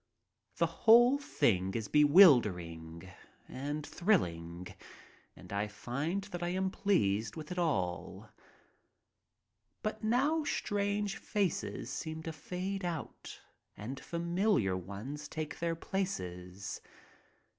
[0.55, 3.07] The whole thing is bewildering
[3.47, 4.65] and thrilling
[5.35, 8.29] and I find that I am pleased with it all.
[9.83, 13.41] But now strange faces seem to fade out
[13.77, 16.81] and familiar ones take their places.